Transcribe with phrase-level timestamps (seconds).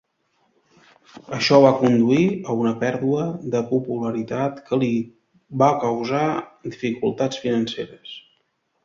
[1.35, 4.89] Això va conduir a una pèrdua de popularitat que li
[5.63, 6.23] va causar
[6.71, 8.17] dificultats financeres.